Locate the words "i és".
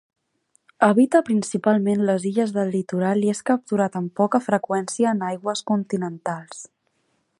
3.27-3.43